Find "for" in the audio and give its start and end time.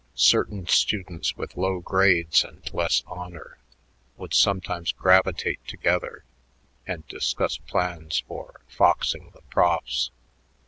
8.27-8.61